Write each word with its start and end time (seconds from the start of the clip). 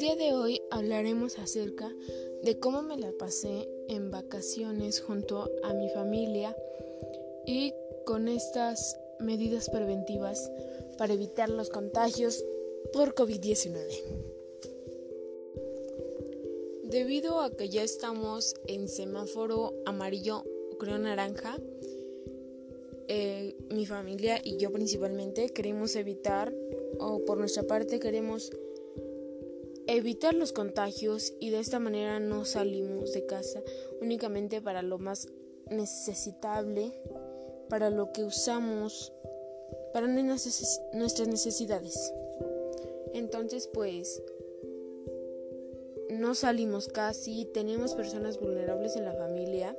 día 0.00 0.16
de 0.16 0.32
hoy 0.32 0.62
hablaremos 0.70 1.38
acerca 1.38 1.94
de 2.42 2.58
cómo 2.58 2.80
me 2.80 2.96
la 2.96 3.12
pasé 3.12 3.68
en 3.86 4.10
vacaciones 4.10 4.98
junto 5.02 5.50
a 5.62 5.74
mi 5.74 5.90
familia 5.90 6.56
y 7.44 7.74
con 8.06 8.26
estas 8.26 8.98
medidas 9.18 9.68
preventivas 9.68 10.50
para 10.96 11.12
evitar 11.12 11.50
los 11.50 11.68
contagios 11.68 12.42
por 12.94 13.14
COVID-19. 13.14 13.76
Debido 16.84 17.42
a 17.42 17.50
que 17.50 17.68
ya 17.68 17.82
estamos 17.82 18.54
en 18.68 18.88
semáforo 18.88 19.74
amarillo, 19.84 20.44
creo 20.78 20.98
naranja, 20.98 21.58
eh, 23.06 23.54
mi 23.68 23.84
familia 23.84 24.40
y 24.42 24.56
yo 24.56 24.72
principalmente 24.72 25.50
queremos 25.50 25.94
evitar, 25.94 26.54
o 26.98 27.22
por 27.26 27.36
nuestra 27.36 27.64
parte 27.64 28.00
queremos 28.00 28.50
evitar 29.96 30.34
los 30.34 30.52
contagios 30.52 31.34
y 31.40 31.50
de 31.50 31.58
esta 31.58 31.80
manera 31.80 32.20
no 32.20 32.44
salimos 32.44 33.12
de 33.12 33.26
casa 33.26 33.60
únicamente 34.00 34.62
para 34.62 34.82
lo 34.82 34.98
más 34.98 35.28
necesitable, 35.68 36.92
para 37.68 37.90
lo 37.90 38.12
que 38.12 38.22
usamos, 38.22 39.12
para 39.92 40.06
nuestras 40.06 41.28
necesidades. 41.28 42.12
Entonces 43.14 43.66
pues 43.66 44.22
no 46.08 46.36
salimos 46.36 46.86
casi, 46.86 47.44
tenemos 47.46 47.94
personas 47.94 48.38
vulnerables 48.38 48.94
en 48.94 49.04
la 49.04 49.14
familia 49.14 49.76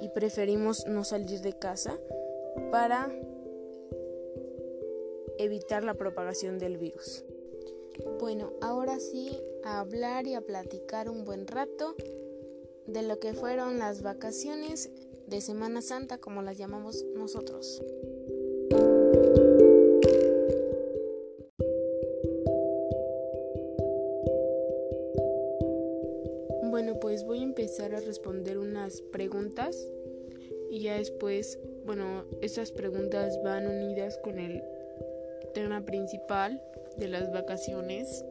y 0.00 0.10
preferimos 0.10 0.86
no 0.86 1.02
salir 1.02 1.40
de 1.40 1.54
casa 1.54 1.98
para 2.70 3.12
evitar 5.38 5.82
la 5.82 5.94
propagación 5.94 6.58
del 6.60 6.78
virus. 6.78 7.24
Bueno, 8.20 8.52
ahora 8.60 9.00
sí, 9.00 9.30
a 9.64 9.80
hablar 9.80 10.26
y 10.26 10.34
a 10.34 10.40
platicar 10.40 11.08
un 11.08 11.24
buen 11.24 11.46
rato 11.46 11.94
de 12.86 13.02
lo 13.02 13.18
que 13.18 13.34
fueron 13.34 13.78
las 13.78 14.02
vacaciones 14.02 14.90
de 15.26 15.40
Semana 15.40 15.82
Santa, 15.82 16.18
como 16.18 16.42
las 16.42 16.58
llamamos 16.58 17.04
nosotros. 17.14 17.82
Bueno, 26.70 26.98
pues 27.00 27.24
voy 27.24 27.40
a 27.40 27.44
empezar 27.44 27.94
a 27.94 28.00
responder 28.00 28.58
unas 28.58 29.00
preguntas 29.00 29.76
y 30.70 30.80
ya 30.80 30.96
después, 30.96 31.58
bueno, 31.84 32.24
estas 32.40 32.72
preguntas 32.72 33.40
van 33.42 33.66
unidas 33.66 34.18
con 34.18 34.38
el 34.38 34.62
tema 35.54 35.84
principal 35.84 36.60
de 36.96 37.08
las 37.08 37.32
vacaciones 37.32 38.24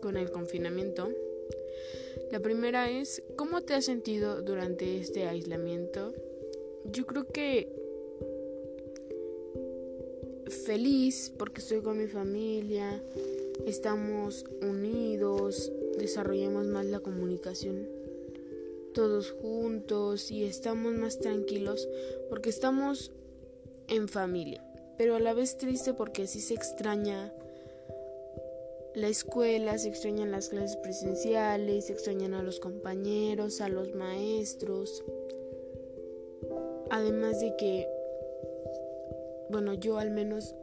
con 0.00 0.16
el 0.16 0.30
confinamiento. 0.30 1.08
La 2.30 2.40
primera 2.40 2.90
es, 2.90 3.22
¿cómo 3.36 3.62
te 3.62 3.74
has 3.74 3.84
sentido 3.84 4.42
durante 4.42 4.98
este 4.98 5.26
aislamiento? 5.26 6.14
Yo 6.84 7.06
creo 7.06 7.26
que 7.26 7.72
feliz 10.66 11.32
porque 11.36 11.60
estoy 11.60 11.82
con 11.82 11.98
mi 11.98 12.06
familia, 12.06 13.02
estamos 13.66 14.44
unidos, 14.62 15.72
desarrollamos 15.98 16.66
más 16.66 16.86
la 16.86 17.00
comunicación 17.00 17.96
todos 18.96 19.30
juntos 19.30 20.30
y 20.30 20.44
estamos 20.44 20.94
más 20.94 21.18
tranquilos 21.18 21.86
porque 22.30 22.48
estamos 22.48 23.12
en 23.88 24.08
familia, 24.08 24.64
pero 24.96 25.16
a 25.16 25.20
la 25.20 25.34
vez 25.34 25.58
triste 25.58 25.92
porque 25.92 26.26
sí 26.26 26.40
se 26.40 26.54
extraña 26.54 27.30
la 28.96 29.08
escuela, 29.08 29.76
se 29.76 29.88
extrañan 29.88 30.30
las 30.30 30.48
clases 30.48 30.76
presenciales, 30.78 31.84
se 31.84 31.92
extrañan 31.92 32.32
a 32.32 32.42
los 32.42 32.60
compañeros, 32.60 33.60
a 33.60 33.68
los 33.68 33.94
maestros. 33.94 35.04
Además 36.88 37.38
de 37.40 37.54
que, 37.56 37.86
bueno, 39.50 39.74
yo 39.74 39.98
al 39.98 40.10
menos 40.10 40.54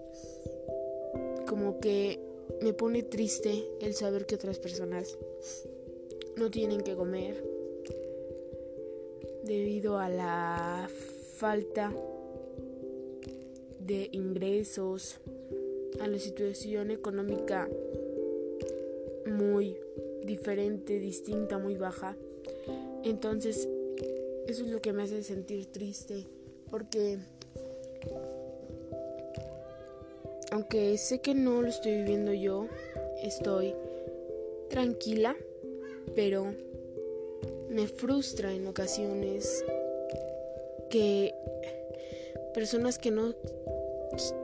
como 1.47 1.79
que 1.79 2.19
me 2.59 2.73
pone 2.73 3.03
triste 3.03 3.65
el 3.81 3.93
saber 3.93 4.25
que 4.25 4.33
otras 4.33 4.57
personas 4.57 5.15
no 6.35 6.49
tienen 6.49 6.81
que 6.81 6.95
comer 6.95 7.43
debido 9.43 9.99
a 9.99 10.09
la 10.09 10.89
falta 11.35 11.93
de 13.79 14.09
ingresos, 14.11 15.19
a 15.99 16.07
la 16.07 16.17
situación 16.17 16.89
económica 16.89 17.69
muy 19.33 19.77
diferente, 20.23 20.99
distinta, 20.99 21.57
muy 21.57 21.75
baja. 21.75 22.15
Entonces, 23.03 23.67
eso 24.47 24.63
es 24.63 24.69
lo 24.69 24.81
que 24.81 24.93
me 24.93 25.03
hace 25.03 25.23
sentir 25.23 25.65
triste, 25.67 26.25
porque 26.69 27.17
aunque 30.51 30.97
sé 30.97 31.19
que 31.19 31.33
no 31.33 31.61
lo 31.61 31.67
estoy 31.67 31.97
viviendo 31.97 32.33
yo, 32.33 32.67
estoy 33.23 33.73
tranquila, 34.69 35.35
pero 36.15 36.53
me 37.69 37.87
frustra 37.87 38.53
en 38.53 38.67
ocasiones 38.67 39.65
que 40.89 41.33
personas 42.53 42.99
que 42.99 43.09
no 43.09 43.33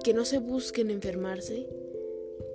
que 0.03 0.13
no 0.15 0.25
se 0.25 0.39
busquen 0.39 0.89
enfermarse 0.89 1.67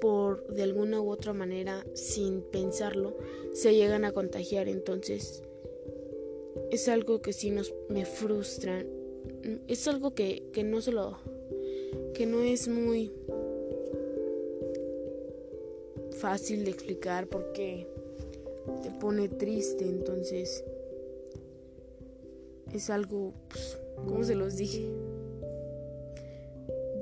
por 0.04 0.46
de 0.48 0.62
alguna 0.62 1.00
u 1.00 1.08
otra 1.08 1.32
manera, 1.32 1.82
sin 1.94 2.42
pensarlo, 2.42 3.16
se 3.54 3.74
llegan 3.74 4.04
a 4.04 4.12
contagiar. 4.12 4.68
Entonces, 4.68 5.42
es 6.70 6.88
algo 6.88 7.22
que 7.22 7.32
sí 7.32 7.50
nos 7.50 7.74
me 7.88 8.04
frustra. 8.04 8.84
Es 9.66 9.88
algo 9.88 10.14
que, 10.14 10.42
que 10.52 10.62
no 10.62 10.82
se 10.82 10.92
lo. 10.92 11.16
que 12.12 12.26
no 12.26 12.42
es 12.42 12.68
muy 12.68 13.14
fácil 16.18 16.66
de 16.66 16.72
explicar 16.72 17.26
porque 17.26 17.86
te 18.82 18.90
pone 18.90 19.30
triste. 19.30 19.86
Entonces, 19.86 20.64
es 22.74 22.90
algo, 22.90 23.32
pues, 23.48 23.78
como 23.96 24.22
se 24.22 24.34
los 24.34 24.58
dije? 24.58 24.86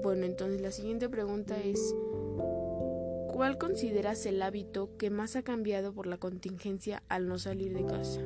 Bueno, 0.05 0.25
entonces 0.25 0.61
la 0.61 0.71
siguiente 0.71 1.09
pregunta 1.09 1.61
es, 1.61 1.97
¿Cuál 3.33 3.57
consideras 3.57 4.27
el 4.27 4.43
hábito 4.43 4.97
que 4.99 5.09
más 5.09 5.37
ha 5.37 5.43
cambiado 5.43 5.95
por 5.95 6.07
la 6.07 6.19
contingencia 6.19 7.03
al 7.09 7.27
no 7.27 7.39
salir 7.39 7.73
de 7.73 7.87
casa? 7.87 8.21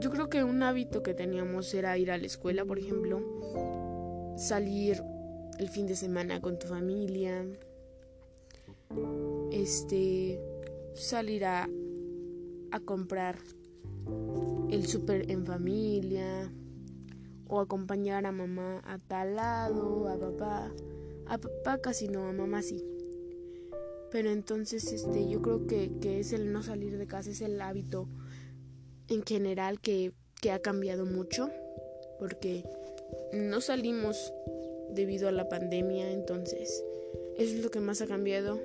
Yo 0.00 0.10
creo 0.10 0.30
que 0.30 0.42
un 0.42 0.62
hábito 0.62 1.02
que 1.02 1.12
teníamos 1.12 1.72
era 1.74 1.98
ir 1.98 2.10
a 2.10 2.16
la 2.16 2.24
escuela, 2.24 2.64
por 2.64 2.78
ejemplo, 2.78 4.34
salir 4.38 5.02
el 5.58 5.68
fin 5.68 5.86
de 5.86 5.94
semana 5.94 6.40
con 6.40 6.58
tu 6.58 6.68
familia, 6.68 7.44
este, 9.52 10.40
salir 10.94 11.44
a, 11.44 11.68
a 12.70 12.80
comprar 12.80 13.36
el 14.70 14.86
súper 14.86 15.30
en 15.30 15.44
familia 15.44 16.50
o 17.46 17.60
acompañar 17.60 18.24
a 18.24 18.32
mamá 18.32 18.80
a 18.86 18.98
tal 18.98 19.36
lado, 19.36 20.08
a 20.08 20.18
papá, 20.18 20.72
a 21.26 21.38
papá 21.38 21.78
casi 21.78 22.08
no, 22.08 22.26
a 22.26 22.32
mamá 22.32 22.62
sí. 22.62 22.95
Pero 24.10 24.30
entonces 24.30 24.92
este, 24.92 25.28
yo 25.28 25.42
creo 25.42 25.66
que, 25.66 25.90
es 26.18 26.32
el 26.32 26.52
no 26.52 26.62
salir 26.62 26.96
de 26.96 27.06
casa, 27.06 27.30
es 27.30 27.40
el 27.40 27.60
hábito 27.60 28.08
en 29.08 29.24
general 29.24 29.80
que, 29.80 30.12
que 30.40 30.50
ha 30.50 30.60
cambiado 30.60 31.04
mucho, 31.04 31.50
porque 32.18 32.64
no 33.32 33.60
salimos 33.60 34.32
debido 34.90 35.28
a 35.28 35.32
la 35.32 35.48
pandemia, 35.48 36.10
entonces 36.10 36.84
eso 37.36 37.54
es 37.54 37.62
lo 37.62 37.70
que 37.70 37.80
más 37.80 38.00
ha 38.00 38.06
cambiado 38.06 38.58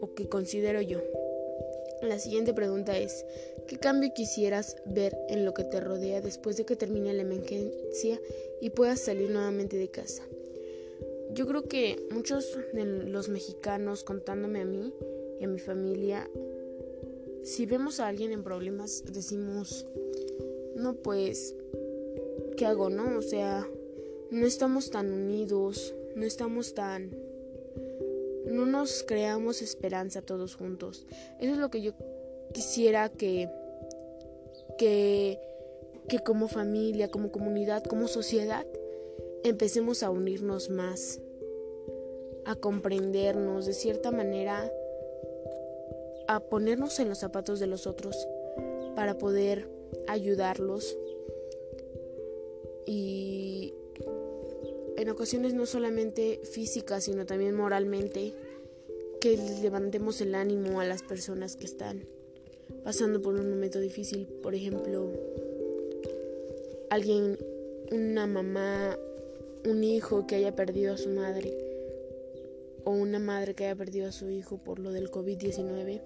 o 0.00 0.14
que 0.14 0.28
considero 0.28 0.80
yo. 0.80 1.00
La 2.02 2.18
siguiente 2.18 2.52
pregunta 2.52 2.98
es, 2.98 3.24
¿qué 3.68 3.78
cambio 3.78 4.12
quisieras 4.12 4.76
ver 4.84 5.16
en 5.28 5.44
lo 5.44 5.54
que 5.54 5.62
te 5.62 5.78
rodea 5.78 6.20
después 6.20 6.56
de 6.56 6.64
que 6.64 6.74
termine 6.74 7.14
la 7.14 7.22
emergencia 7.22 8.20
y 8.60 8.70
puedas 8.70 8.98
salir 8.98 9.30
nuevamente 9.30 9.76
de 9.76 9.88
casa? 9.88 10.24
Yo 11.34 11.46
creo 11.46 11.62
que 11.64 12.06
muchos 12.10 12.58
de 12.74 12.84
los 12.84 13.30
mexicanos, 13.30 14.04
contándome 14.04 14.60
a 14.60 14.64
mí 14.66 14.92
y 15.40 15.44
a 15.44 15.48
mi 15.48 15.58
familia, 15.58 16.28
si 17.42 17.64
vemos 17.64 18.00
a 18.00 18.08
alguien 18.08 18.32
en 18.32 18.42
problemas, 18.42 19.02
decimos, 19.10 19.86
no 20.76 20.94
pues, 20.94 21.54
¿qué 22.56 22.66
hago, 22.66 22.90
no? 22.90 23.18
O 23.18 23.22
sea, 23.22 23.66
no 24.30 24.46
estamos 24.46 24.90
tan 24.90 25.10
unidos, 25.10 25.94
no 26.14 26.24
estamos 26.24 26.74
tan... 26.74 27.10
No 28.46 28.66
nos 28.66 29.02
creamos 29.02 29.62
esperanza 29.62 30.20
todos 30.20 30.54
juntos. 30.54 31.06
Eso 31.40 31.52
es 31.52 31.58
lo 31.58 31.70
que 31.70 31.80
yo 31.80 31.92
quisiera 32.52 33.08
que... 33.08 33.48
que... 34.76 35.38
que 36.08 36.18
como 36.18 36.48
familia, 36.48 37.10
como 37.10 37.32
comunidad, 37.32 37.84
como 37.84 38.06
sociedad, 38.06 38.66
empecemos 39.44 40.02
a 40.02 40.10
unirnos 40.10 40.70
más, 40.70 41.20
a 42.44 42.54
comprendernos 42.56 43.66
de 43.66 43.74
cierta 43.74 44.10
manera, 44.10 44.70
a 46.28 46.40
ponernos 46.40 46.98
en 47.00 47.08
los 47.08 47.18
zapatos 47.18 47.60
de 47.60 47.66
los 47.66 47.86
otros 47.86 48.16
para 48.94 49.18
poder 49.18 49.68
ayudarlos. 50.06 50.96
Y 52.86 53.74
en 54.96 55.08
ocasiones 55.08 55.54
no 55.54 55.66
solamente 55.66 56.40
física 56.44 57.00
sino 57.00 57.26
también 57.26 57.54
moralmente 57.54 58.34
que 59.20 59.36
levantemos 59.62 60.20
el 60.20 60.34
ánimo 60.34 60.80
a 60.80 60.84
las 60.84 61.02
personas 61.02 61.56
que 61.56 61.64
están 61.64 62.06
pasando 62.84 63.22
por 63.22 63.34
un 63.34 63.48
momento 63.50 63.80
difícil. 63.80 64.26
Por 64.26 64.54
ejemplo 64.54 65.12
alguien 66.90 67.38
una 67.90 68.26
mamá 68.26 68.98
un 69.64 69.84
hijo 69.84 70.26
que 70.26 70.36
haya 70.36 70.54
perdido 70.54 70.94
a 70.94 70.98
su 70.98 71.08
madre 71.10 71.56
o 72.84 72.90
una 72.90 73.18
madre 73.18 73.54
que 73.54 73.64
haya 73.64 73.76
perdido 73.76 74.08
a 74.08 74.12
su 74.12 74.28
hijo 74.30 74.58
por 74.58 74.78
lo 74.78 74.92
del 74.92 75.10
COVID-19, 75.10 76.00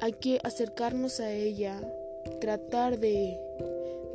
hay 0.00 0.12
que 0.12 0.38
acercarnos 0.44 1.20
a 1.20 1.32
ella, 1.32 1.80
tratar 2.40 3.00
de, 3.00 3.36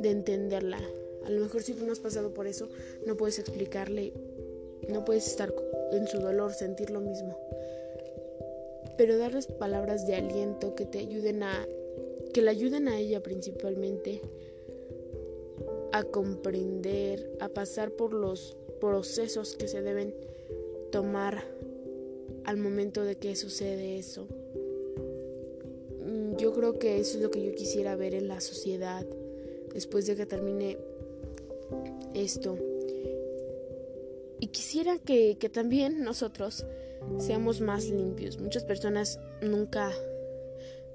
de 0.00 0.10
entenderla. 0.10 0.80
A 1.26 1.30
lo 1.30 1.40
mejor 1.40 1.62
si 1.62 1.74
tú 1.74 1.84
no 1.84 1.92
has 1.92 2.00
pasado 2.00 2.32
por 2.32 2.46
eso, 2.46 2.68
no 3.06 3.16
puedes 3.16 3.38
explicarle, 3.38 4.12
no 4.88 5.04
puedes 5.04 5.26
estar 5.26 5.54
en 5.92 6.06
su 6.06 6.18
dolor, 6.18 6.54
sentir 6.54 6.90
lo 6.90 7.00
mismo. 7.00 7.38
Pero 8.96 9.18
darles 9.18 9.46
palabras 9.46 10.06
de 10.06 10.14
aliento 10.14 10.74
que 10.74 10.86
te 10.86 11.00
ayuden 11.00 11.42
a, 11.42 11.66
que 12.32 12.42
la 12.42 12.52
ayuden 12.52 12.88
a 12.88 12.98
ella 12.98 13.22
principalmente 13.22 14.22
a 15.94 16.02
comprender, 16.02 17.36
a 17.38 17.48
pasar 17.48 17.92
por 17.92 18.12
los 18.12 18.56
procesos 18.80 19.54
que 19.54 19.68
se 19.68 19.80
deben 19.80 20.12
tomar 20.90 21.46
al 22.42 22.56
momento 22.56 23.04
de 23.04 23.14
que 23.14 23.36
sucede 23.36 23.96
eso. 23.96 24.26
Mm, 26.04 26.36
yo 26.36 26.52
creo 26.52 26.80
que 26.80 26.98
eso 26.98 27.18
es 27.18 27.22
lo 27.22 27.30
que 27.30 27.44
yo 27.44 27.54
quisiera 27.54 27.94
ver 27.94 28.16
en 28.16 28.26
la 28.26 28.40
sociedad 28.40 29.06
después 29.72 30.04
de 30.08 30.16
que 30.16 30.26
termine 30.26 30.78
esto. 32.12 32.58
Y 34.40 34.48
quisiera 34.48 34.98
que, 34.98 35.38
que 35.38 35.48
también 35.48 36.02
nosotros 36.02 36.66
seamos 37.18 37.60
más 37.60 37.84
limpios. 37.88 38.40
Muchas 38.40 38.64
personas 38.64 39.20
nunca 39.40 39.92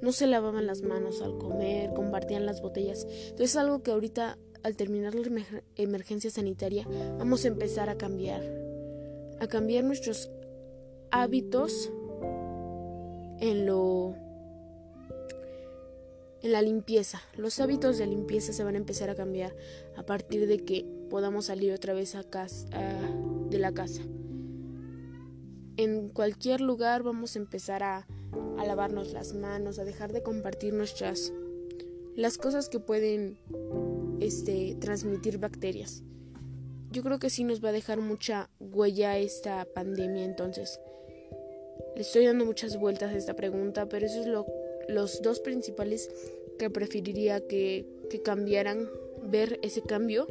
no 0.01 0.11
se 0.11 0.27
lavaban 0.27 0.67
las 0.67 0.81
manos 0.81 1.21
al 1.21 1.37
comer, 1.37 1.93
compartían 1.93 2.45
las 2.45 2.61
botellas. 2.61 3.05
Entonces 3.05 3.51
es 3.51 3.55
algo 3.55 3.81
que 3.81 3.91
ahorita 3.91 4.37
al 4.63 4.75
terminar 4.75 5.15
la 5.15 5.43
emergencia 5.75 6.29
sanitaria, 6.29 6.87
vamos 7.17 7.45
a 7.45 7.47
empezar 7.47 7.89
a 7.89 7.97
cambiar, 7.97 8.43
a 9.39 9.47
cambiar 9.47 9.83
nuestros 9.83 10.29
hábitos 11.11 11.91
en 13.39 13.65
lo 13.65 14.15
en 16.41 16.53
la 16.53 16.61
limpieza. 16.61 17.21
Los 17.35 17.59
hábitos 17.59 17.97
de 17.97 18.07
limpieza 18.07 18.53
se 18.53 18.63
van 18.63 18.75
a 18.75 18.77
empezar 18.77 19.09
a 19.09 19.15
cambiar 19.15 19.55
a 19.97 20.03
partir 20.03 20.47
de 20.47 20.63
que 20.63 20.85
podamos 21.09 21.45
salir 21.45 21.73
otra 21.73 21.93
vez 21.93 22.15
a 22.15 22.23
casa, 22.23 22.67
de 23.49 23.59
la 23.59 23.73
casa. 23.73 24.03
En 25.77 26.09
cualquier 26.09 26.61
lugar 26.61 27.03
vamos 27.03 27.35
a 27.35 27.39
empezar 27.39 27.83
a, 27.83 28.07
a 28.57 28.65
lavarnos 28.65 29.11
las 29.11 29.33
manos, 29.33 29.79
a 29.79 29.85
dejar 29.85 30.13
de 30.13 30.23
compartir 30.23 30.73
nuestras 30.73 31.33
las 32.15 32.37
cosas 32.37 32.67
que 32.67 32.79
pueden 32.79 33.37
este, 34.19 34.75
transmitir 34.79 35.37
bacterias. 35.37 36.03
Yo 36.91 37.03
creo 37.03 37.19
que 37.19 37.29
sí 37.29 37.43
nos 37.43 37.63
va 37.63 37.69
a 37.69 37.73
dejar 37.73 37.99
mucha 37.99 38.49
huella 38.59 39.17
esta 39.17 39.65
pandemia, 39.65 40.25
entonces 40.25 40.79
le 41.95 42.01
estoy 42.01 42.25
dando 42.25 42.45
muchas 42.45 42.79
vueltas 42.79 43.13
a 43.13 43.17
esta 43.17 43.35
pregunta, 43.35 43.87
pero 43.87 44.05
eso 44.05 44.21
es 44.21 44.27
lo, 44.27 44.45
los 44.87 45.21
dos 45.21 45.39
principales 45.39 46.09
que 46.57 46.69
preferiría 46.69 47.41
que, 47.41 47.85
que 48.09 48.21
cambiaran, 48.21 48.89
ver 49.23 49.59
ese 49.61 49.81
cambio 49.81 50.27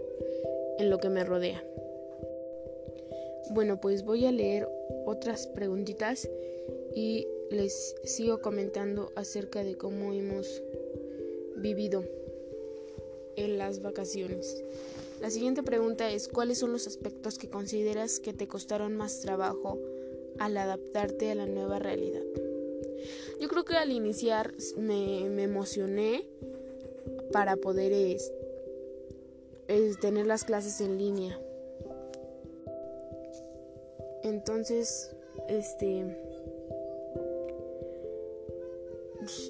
en 0.79 0.90
lo 0.90 0.99
que 0.99 1.11
me 1.11 1.25
rodea. 1.25 1.64
Bueno, 3.50 3.81
pues 3.81 4.05
voy 4.05 4.26
a 4.26 4.32
leer 4.32 4.69
otras 5.06 5.46
preguntitas 5.46 6.29
y 6.94 7.26
les 7.50 7.94
sigo 8.05 8.40
comentando 8.40 9.11
acerca 9.14 9.64
de 9.64 9.76
cómo 9.76 10.12
hemos 10.12 10.62
vivido 11.56 12.05
en 13.44 13.58
las 13.58 13.82
vacaciones. 13.82 14.62
La 15.20 15.31
siguiente 15.31 15.62
pregunta 15.62 16.11
es, 16.11 16.29
¿cuáles 16.29 16.58
son 16.58 16.73
los 16.73 16.87
aspectos 16.87 17.38
que 17.38 17.49
consideras 17.49 18.20
que 18.20 18.32
te 18.32 18.46
costaron 18.46 18.96
más 18.96 19.20
trabajo 19.20 19.79
al 20.38 20.56
adaptarte 20.56 21.31
a 21.31 21.35
la 21.35 21.46
nueva 21.46 21.79
realidad? 21.79 22.23
Yo 23.40 23.49
creo 23.49 23.64
que 23.64 23.76
al 23.76 23.90
iniciar 23.90 24.52
me, 24.76 25.25
emocioné 25.43 26.25
para 27.32 27.56
poder 27.56 28.19
tener 30.00 30.26
las 30.26 30.44
clases 30.44 30.81
en 30.81 30.99
línea. 30.99 31.40
Entonces, 34.23 35.14
este 35.49 36.17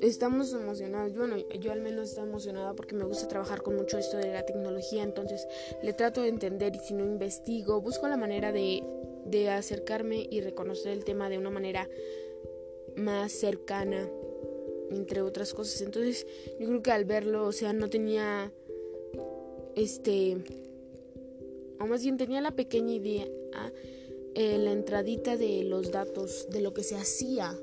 estamos 0.03 0.53
emocionados. 0.53 1.17
Bueno, 1.17 1.37
yo 1.61 1.73
al 1.73 1.81
menos 1.81 2.11
estoy 2.11 2.25
emocionada 2.25 2.75
porque 2.75 2.95
me 2.95 3.05
gusta 3.05 3.29
trabajar 3.29 3.63
con 3.63 3.77
mucho 3.77 3.99
esto 3.99 4.17
de 4.17 4.33
la 4.33 4.45
tecnología, 4.45 5.03
entonces 5.03 5.47
le 5.83 5.93
trato 5.93 6.23
de 6.23 6.29
entender 6.29 6.75
y 6.77 6.79
si 6.79 6.95
no 6.95 7.05
investigo, 7.05 7.81
busco 7.81 8.09
la 8.09 8.17
manera 8.17 8.53
de, 8.53 8.83
de 9.27 9.51
acercarme 9.51 10.27
y 10.31 10.41
reconocer 10.41 10.93
el 10.93 11.05
tema 11.05 11.29
de 11.29 11.39
una 11.39 11.51
manera 11.51 11.89
más 12.97 13.33
cercana, 13.33 14.09
entre 14.91 15.23
otras 15.23 15.55
cosas. 15.55 15.81
Entonces 15.83 16.27
yo 16.59 16.67
creo 16.67 16.83
que 16.83 16.91
al 16.91 17.05
verlo, 17.05 17.47
o 17.47 17.53
sea, 17.53 17.73
no 17.73 17.89
tenía 17.91 18.53
este, 19.79 20.37
o 21.79 21.87
más 21.87 22.03
bien 22.03 22.17
tenía 22.17 22.41
la 22.41 22.51
pequeña 22.51 22.95
idea, 22.95 23.27
eh, 24.35 24.59
la 24.59 24.73
entradita 24.73 25.37
de 25.37 25.63
los 25.65 25.93
datos, 25.93 26.49
de 26.51 26.61
lo 26.61 26.75
que 26.75 26.83
se 26.83 26.97
hacía 26.97 27.57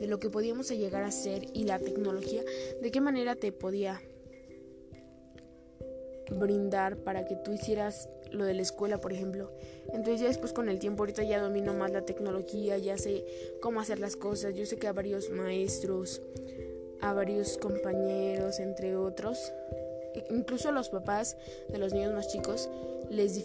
de 0.00 0.06
lo 0.06 0.18
que 0.18 0.30
podíamos 0.30 0.70
llegar 0.70 1.02
a 1.02 1.08
hacer 1.08 1.46
y 1.52 1.64
la 1.64 1.78
tecnología, 1.78 2.42
de 2.80 2.90
qué 2.90 3.00
manera 3.00 3.36
te 3.36 3.52
podía 3.52 4.00
brindar 6.30 6.96
para 6.96 7.26
que 7.26 7.36
tú 7.36 7.52
hicieras 7.52 8.08
lo 8.30 8.44
de 8.44 8.54
la 8.54 8.62
escuela, 8.62 9.00
por 9.00 9.12
ejemplo. 9.12 9.52
Entonces 9.92 10.20
ya 10.20 10.28
después 10.28 10.52
con 10.52 10.68
el 10.68 10.78
tiempo 10.78 11.02
ahorita 11.02 11.22
ya 11.22 11.40
domino 11.40 11.74
más 11.74 11.90
la 11.90 12.02
tecnología, 12.02 12.78
ya 12.78 12.96
sé 12.96 13.24
cómo 13.60 13.80
hacer 13.80 13.98
las 13.98 14.16
cosas. 14.16 14.54
Yo 14.54 14.64
sé 14.66 14.78
que 14.78 14.86
a 14.86 14.92
varios 14.92 15.30
maestros, 15.30 16.22
a 17.00 17.12
varios 17.12 17.58
compañeros, 17.58 18.58
entre 18.58 18.96
otros, 18.96 19.52
incluso 20.30 20.68
a 20.68 20.72
los 20.72 20.88
papás 20.88 21.36
de 21.68 21.78
los 21.78 21.92
niños 21.92 22.14
más 22.14 22.28
chicos, 22.28 22.70
les, 23.10 23.36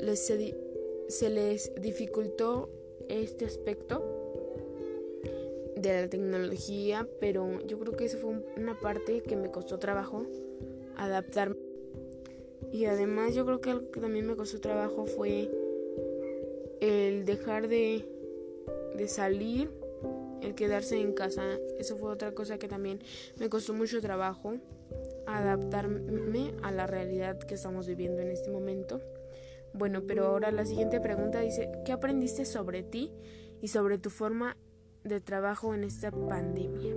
les 0.00 0.30
se 1.08 1.30
les 1.30 1.72
dificultó 1.80 2.70
este 3.08 3.44
aspecto 3.44 4.21
de 5.82 6.02
la 6.02 6.08
tecnología, 6.08 7.06
pero 7.20 7.60
yo 7.66 7.78
creo 7.78 7.92
que 7.96 8.04
eso 8.04 8.18
fue 8.18 8.42
una 8.56 8.78
parte 8.78 9.22
que 9.22 9.36
me 9.36 9.50
costó 9.50 9.78
trabajo 9.78 10.26
adaptarme. 10.96 11.56
Y 12.72 12.86
además 12.86 13.34
yo 13.34 13.44
creo 13.44 13.60
que 13.60 13.70
algo 13.70 13.90
que 13.90 14.00
también 14.00 14.26
me 14.26 14.36
costó 14.36 14.60
trabajo 14.60 15.04
fue 15.06 15.50
el 16.80 17.24
dejar 17.24 17.68
de, 17.68 18.08
de 18.96 19.08
salir, 19.08 19.70
el 20.40 20.54
quedarse 20.54 21.00
en 21.00 21.12
casa. 21.12 21.58
Eso 21.78 21.96
fue 21.96 22.10
otra 22.10 22.32
cosa 22.32 22.58
que 22.58 22.68
también 22.68 23.00
me 23.38 23.48
costó 23.48 23.74
mucho 23.74 24.00
trabajo 24.00 24.54
adaptarme 25.26 26.54
a 26.62 26.70
la 26.70 26.86
realidad 26.86 27.38
que 27.38 27.54
estamos 27.54 27.86
viviendo 27.86 28.22
en 28.22 28.30
este 28.30 28.50
momento. 28.50 29.00
Bueno, 29.74 30.02
pero 30.06 30.26
ahora 30.26 30.50
la 30.50 30.66
siguiente 30.66 31.00
pregunta 31.00 31.40
dice, 31.40 31.70
¿qué 31.84 31.92
aprendiste 31.92 32.44
sobre 32.44 32.82
ti 32.82 33.12
y 33.60 33.68
sobre 33.68 33.98
tu 33.98 34.10
forma 34.10 34.56
de 35.04 35.20
trabajo 35.20 35.74
en 35.74 35.84
esta 35.84 36.10
pandemia? 36.10 36.94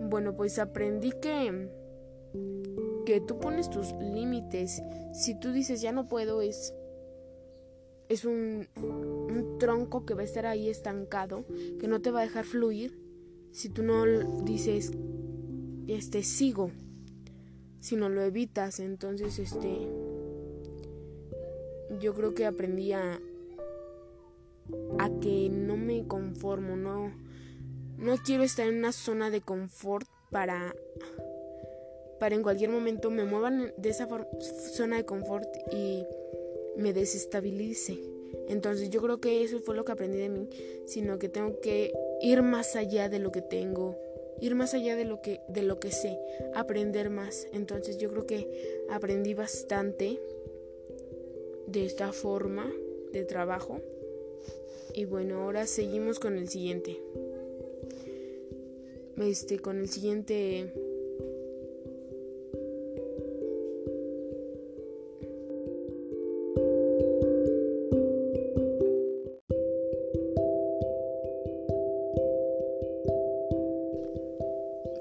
Bueno, 0.00 0.36
pues 0.36 0.58
aprendí 0.58 1.12
que 1.12 1.68
que 3.04 3.20
tú 3.20 3.38
pones 3.38 3.70
tus 3.70 3.92
límites. 3.92 4.82
Si 5.12 5.38
tú 5.38 5.52
dices 5.52 5.80
ya 5.80 5.92
no 5.92 6.08
puedo 6.08 6.42
es 6.42 6.74
es 8.08 8.24
un, 8.24 8.68
tronco 9.58 10.04
que 10.04 10.14
va 10.14 10.22
a 10.22 10.24
estar 10.24 10.46
ahí 10.46 10.68
estancado, 10.68 11.44
que 11.80 11.88
no 11.88 12.00
te 12.00 12.10
va 12.10 12.20
a 12.20 12.24
dejar 12.24 12.44
fluir 12.44 12.98
si 13.50 13.68
tú 13.68 13.82
no 13.82 14.04
dices 14.42 14.92
este 15.86 16.22
sigo, 16.22 16.70
si 17.80 17.96
no 17.96 18.08
lo 18.08 18.22
evitas, 18.22 18.80
entonces 18.80 19.38
este 19.38 19.88
yo 22.00 22.14
creo 22.14 22.34
que 22.34 22.46
aprendí 22.46 22.92
a, 22.92 23.20
a 24.98 25.10
que 25.20 25.48
no 25.50 25.76
me 25.76 26.06
conformo, 26.06 26.76
no, 26.76 27.12
no 27.98 28.16
quiero 28.24 28.42
estar 28.42 28.66
en 28.66 28.78
una 28.78 28.92
zona 28.92 29.30
de 29.30 29.40
confort 29.40 30.06
para, 30.30 30.74
para 32.18 32.34
en 32.34 32.42
cualquier 32.42 32.70
momento 32.70 33.10
me 33.10 33.24
muevan 33.24 33.72
de 33.76 33.88
esa 33.88 34.08
zona 34.74 34.96
de 34.96 35.04
confort 35.04 35.48
y 35.72 36.04
me 36.76 36.92
desestabilice. 36.92 37.98
Entonces 38.48 38.90
yo 38.90 39.00
creo 39.00 39.20
que 39.20 39.42
eso 39.42 39.60
fue 39.60 39.74
lo 39.74 39.84
que 39.84 39.92
aprendí 39.92 40.18
de 40.18 40.28
mí, 40.28 40.48
sino 40.86 41.18
que 41.18 41.28
tengo 41.28 41.60
que 41.60 41.92
ir 42.20 42.42
más 42.42 42.76
allá 42.76 43.08
de 43.08 43.18
lo 43.18 43.30
que 43.32 43.42
tengo, 43.42 43.96
ir 44.40 44.54
más 44.54 44.74
allá 44.74 44.96
de 44.96 45.04
lo 45.04 45.22
que 45.22 45.40
de 45.48 45.62
lo 45.62 45.78
que 45.78 45.90
sé, 45.90 46.18
aprender 46.54 47.10
más. 47.10 47.46
Entonces 47.52 47.98
yo 47.98 48.10
creo 48.10 48.26
que 48.26 48.84
aprendí 48.90 49.34
bastante 49.34 50.20
de 51.66 51.86
esta 51.86 52.12
forma 52.12 52.70
de 53.12 53.24
trabajo. 53.24 53.80
Y 54.96 55.06
bueno, 55.06 55.42
ahora 55.42 55.66
seguimos 55.66 56.20
con 56.20 56.38
el 56.38 56.48
siguiente. 56.48 57.00
Este 59.16 59.58
con 59.58 59.78
el 59.78 59.88
siguiente 59.88 60.72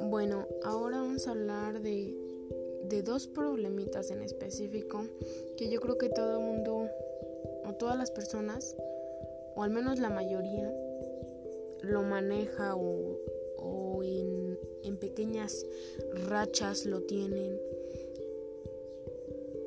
Bueno, 0.10 0.48
ahora 0.64 1.02
vamos 1.02 1.28
a 1.28 1.32
hablar 1.32 1.82
de, 1.82 2.16
de 2.90 3.04
dos 3.04 3.28
problemitas 3.28 4.10
en 4.10 4.22
específico 4.22 5.06
que 5.58 5.70
yo 5.70 5.80
creo 5.82 5.98
que 5.98 6.10
todo 6.10 6.40
el 6.40 6.46
mundo 6.46 6.90
o 7.66 7.74
todas 7.74 7.98
las 7.98 8.12
personas, 8.12 8.76
o 9.56 9.64
al 9.64 9.72
menos 9.72 10.00
la 10.00 10.10
mayoría, 10.10 10.74
lo 11.82 12.04
maneja 12.04 12.76
o, 12.76 13.20
en, 14.04 14.58
en 14.84 14.98
pequeñas 14.98 15.66
rachas 16.28 16.86
lo 16.86 17.02
tienen. 17.02 17.60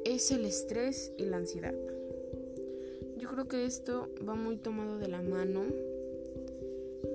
Es 0.05 0.31
el 0.31 0.45
estrés 0.45 1.12
y 1.16 1.25
la 1.25 1.38
ansiedad. 1.38 1.75
Yo 3.16 3.28
creo 3.28 3.49
que 3.49 3.64
esto 3.64 4.09
va 4.26 4.35
muy 4.35 4.57
tomado 4.57 4.99
de 4.99 5.09
la 5.09 5.23
mano 5.23 5.64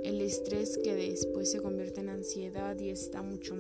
el 0.03 0.21
estrés 0.21 0.77
que 0.77 0.95
después 0.95 1.51
se 1.51 1.61
convierte 1.61 2.01
en 2.01 2.09
ansiedad 2.09 2.77
y 2.79 2.89
está 2.89 3.21
mucho 3.21 3.55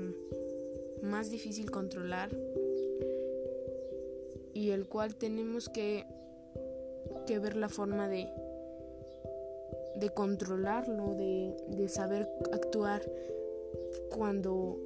más 1.01 1.29
difícil 1.29 1.69
controlar 1.71 2.29
y 4.53 4.71
el 4.71 4.87
cual 4.87 5.15
tenemos 5.15 5.69
que, 5.69 6.05
que 7.25 7.39
ver 7.39 7.55
la 7.55 7.69
forma 7.69 8.07
de, 8.07 8.27
de 10.01 10.09
controlarlo, 10.09 11.15
de, 11.15 11.55
de 11.67 11.87
saber 11.87 12.27
actuar 12.51 13.01
cuando 14.09 14.77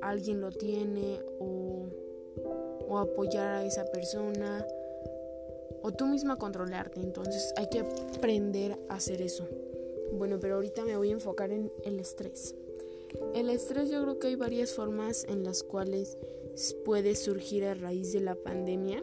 alguien 0.00 0.40
lo 0.40 0.52
tiene 0.52 1.20
o, 1.40 1.88
o 2.88 2.98
apoyar 2.98 3.56
a 3.56 3.64
esa 3.64 3.84
persona 3.86 4.64
o 5.82 5.92
tú 5.92 6.06
misma 6.06 6.36
controlarte. 6.36 7.00
Entonces 7.00 7.52
hay 7.56 7.68
que 7.68 7.80
aprender 7.80 8.78
a 8.88 8.94
hacer 8.94 9.22
eso. 9.22 9.48
Bueno, 10.12 10.38
pero 10.40 10.56
ahorita 10.56 10.84
me 10.84 10.96
voy 10.96 11.10
a 11.10 11.12
enfocar 11.12 11.50
en 11.50 11.72
el 11.84 11.98
estrés. 11.98 12.54
El 13.34 13.50
estrés 13.50 13.90
yo 13.90 14.02
creo 14.02 14.18
que 14.18 14.28
hay 14.28 14.36
varias 14.36 14.72
formas 14.72 15.24
en 15.24 15.42
las 15.42 15.62
cuales 15.62 16.16
puede 16.84 17.14
surgir 17.14 17.64
a 17.64 17.74
raíz 17.74 18.12
de 18.12 18.20
la 18.20 18.34
pandemia. 18.34 19.02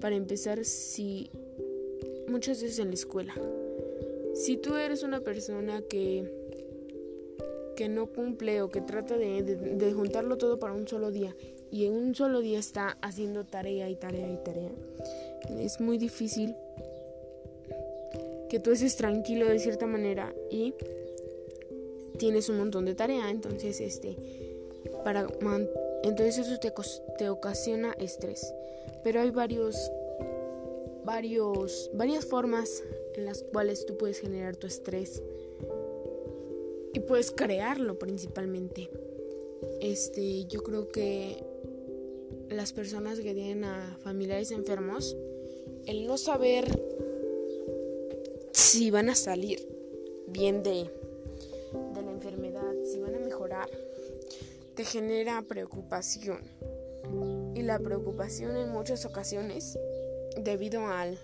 Para 0.00 0.16
empezar, 0.16 0.64
si 0.64 1.30
muchas 2.28 2.62
veces 2.62 2.78
en 2.78 2.88
la 2.88 2.94
escuela. 2.94 3.34
Si 4.44 4.56
tú 4.56 4.76
eres 4.76 5.02
una 5.02 5.20
persona 5.20 5.82
que 5.82 6.24
que 7.76 7.88
no 7.88 8.06
cumple 8.06 8.60
o 8.60 8.68
que 8.68 8.82
trata 8.82 9.16
de, 9.16 9.42
de, 9.42 9.92
juntarlo 9.94 10.36
todo 10.36 10.58
para 10.58 10.74
un 10.74 10.86
solo 10.86 11.10
día 11.10 11.34
y 11.70 11.86
en 11.86 11.94
un 11.94 12.14
solo 12.14 12.40
día 12.40 12.58
está 12.58 12.98
haciendo 13.00 13.44
tarea 13.44 13.88
y 13.88 13.94
tarea 13.96 14.30
y 14.30 14.36
tarea, 14.36 14.70
es 15.58 15.80
muy 15.80 15.96
difícil 15.96 16.54
que 18.50 18.60
tú 18.60 18.72
estés 18.72 18.96
tranquilo 18.96 19.46
de 19.46 19.58
cierta 19.58 19.86
manera 19.86 20.34
y 20.50 20.74
tienes 22.18 22.50
un 22.50 22.58
montón 22.58 22.84
de 22.84 22.94
tarea, 22.94 23.30
entonces 23.30 23.80
este 23.80 24.14
para 25.02 25.26
entonces 26.02 26.38
eso 26.38 26.58
te, 26.58 26.72
te 27.16 27.28
ocasiona 27.30 27.94
estrés. 27.98 28.52
Pero 29.02 29.20
hay 29.20 29.30
varios 29.30 29.90
varios 31.04 31.90
varias 31.94 32.26
formas 32.26 32.82
en 33.14 33.24
las 33.24 33.42
cuales 33.42 33.86
tú 33.86 33.96
puedes 33.96 34.20
generar 34.20 34.56
tu 34.56 34.66
estrés 34.66 35.22
y 36.92 37.00
puedes 37.00 37.30
crearlo 37.30 37.98
principalmente. 37.98 38.90
Este, 39.80 40.44
yo 40.46 40.62
creo 40.62 40.88
que 40.88 41.44
las 42.48 42.72
personas 42.72 43.20
que 43.20 43.34
tienen 43.34 43.64
a 43.64 43.98
familiares 44.02 44.50
enfermos, 44.50 45.16
el 45.86 46.06
no 46.06 46.18
saber 46.18 46.82
si 48.52 48.90
van 48.90 49.08
a 49.08 49.14
salir 49.14 49.66
bien 50.26 50.62
de, 50.62 50.90
de 51.94 52.02
la 52.02 52.10
enfermedad, 52.10 52.72
si 52.84 52.98
van 52.98 53.14
a 53.14 53.18
mejorar, 53.18 53.68
te 54.74 54.84
genera 54.84 55.42
preocupación. 55.42 56.40
Y 57.54 57.62
la 57.62 57.78
preocupación 57.78 58.56
en 58.56 58.70
muchas 58.70 59.04
ocasiones, 59.04 59.78
debido 60.36 60.86
al, 60.86 61.18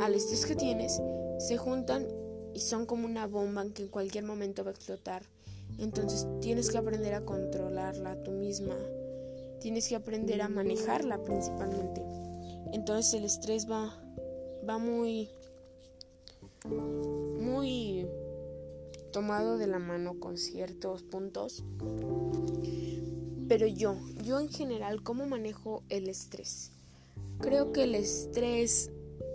al 0.00 0.14
estrés 0.14 0.46
que 0.46 0.56
tienes, 0.56 1.00
se 1.38 1.56
juntan 1.56 2.06
y 2.54 2.60
son 2.60 2.86
como 2.86 3.06
una 3.06 3.26
bomba 3.26 3.64
que 3.72 3.82
en 3.82 3.88
cualquier 3.88 4.24
momento 4.24 4.64
va 4.64 4.70
a 4.70 4.74
explotar. 4.74 5.22
Entonces 5.78 6.26
tienes 6.40 6.70
que 6.70 6.78
aprender 6.78 7.14
a 7.14 7.24
controlarla 7.24 8.22
tú 8.22 8.32
misma. 8.32 8.76
Tienes 9.60 9.88
que 9.88 9.96
aprender 9.96 10.42
a 10.42 10.48
manejarla 10.48 11.22
principalmente. 11.22 12.02
Entonces 12.72 13.14
el 13.14 13.24
estrés 13.24 13.70
va, 13.70 13.98
va 14.68 14.78
muy 14.78 15.28
muy 16.68 18.06
tomado 19.12 19.58
de 19.58 19.66
la 19.66 19.78
mano 19.78 20.18
con 20.20 20.36
ciertos 20.36 21.02
puntos. 21.02 21.64
Pero 23.48 23.66
yo, 23.66 23.96
yo 24.22 24.38
en 24.38 24.48
general, 24.48 25.02
¿cómo 25.02 25.26
manejo 25.26 25.82
el 25.88 26.08
estrés? 26.08 26.70
Creo 27.40 27.72
que 27.72 27.84
el 27.84 27.94
estrés, 27.94 28.90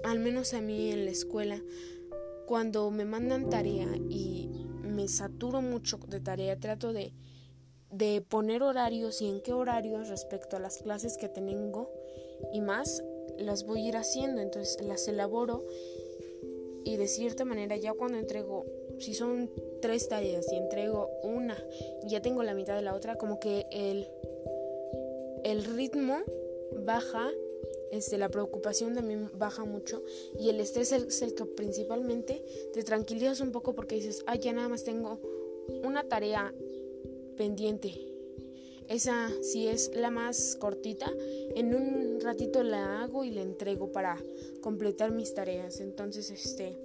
al 0.06 0.20
menos 0.20 0.54
a 0.54 0.62
mí 0.62 0.92
en 0.92 1.06
la 1.06 1.12
escuela, 1.12 1.62
cuando 2.46 2.92
me 2.92 3.06
mandan 3.06 3.50
tarea 3.50 3.88
y 4.10 4.50
me 4.84 5.08
saturo 5.08 5.62
mucho 5.62 5.98
de 6.08 6.20
tarea, 6.20 6.60
trato 6.60 6.94
de, 6.94 7.14
de 7.92 8.22
poner 8.22 8.62
horarios 8.62 9.22
y 9.22 9.28
en 9.28 9.42
qué 9.42 9.54
horarios 9.54 10.10
respecto 10.10 10.56
a 10.56 10.60
las 10.60 10.78
clases 10.78 11.18
que 11.18 11.28
tengo 11.28 11.92
y 12.54 12.62
más 12.62 13.04
las 13.38 13.66
voy 13.66 13.86
a 13.86 13.90
ir 13.90 13.98
haciendo, 13.98 14.42
entonces 14.42 14.82
las 14.82 15.08
elaboro 15.08 15.66
y 16.84 16.98
de 16.98 17.08
cierta 17.08 17.44
manera 17.46 17.76
ya 17.76 17.94
cuando 17.94 18.18
entrego, 18.20 18.66
si 19.00 19.16
son 19.16 19.52
tres 19.82 20.08
tareas 20.08 20.46
y 20.52 20.56
entrego 20.56 21.10
una 21.24 21.58
y 22.04 22.10
ya 22.10 22.22
tengo 22.22 22.44
la 22.44 22.54
mitad 22.54 22.76
de 22.76 22.84
la 22.84 22.94
otra, 22.94 23.16
como 23.16 23.40
que 23.40 23.66
el, 23.72 24.08
el 25.44 25.66
ritmo 25.66 26.20
baja, 26.86 27.32
este, 27.92 28.18
la 28.18 28.30
preocupación 28.30 28.96
también 28.96 29.30
baja 29.38 29.66
mucho 29.66 30.04
y 30.40 30.50
el 30.50 30.60
estrés 30.60 30.92
es 30.92 31.22
el 31.22 31.36
que 31.36 31.46
principalmente 31.46 32.44
te 32.74 32.84
tranquilizas 32.84 33.40
un 33.42 33.52
poco 33.52 33.74
porque 33.74 33.96
dices, 33.96 34.24
ah, 34.28 34.36
ya 34.36 34.54
nada 34.54 34.70
más 34.70 34.84
tengo 34.84 35.20
una 35.84 36.04
tarea 36.04 36.54
pendiente 37.38 38.16
esa 38.90 39.30
si 39.42 39.68
es 39.68 39.96
la 39.96 40.12
más 40.12 40.56
cortita, 40.56 41.12
en 41.56 41.74
un 41.74 42.20
ratito 42.22 42.64
la 42.64 43.02
hago 43.02 43.24
y 43.24 43.32
la 43.32 43.42
entrego 43.42 43.92
para 43.92 44.22
completar 44.62 45.12
mis 45.12 45.34
tareas. 45.34 45.80
Entonces, 45.80 46.30
este, 46.30 46.78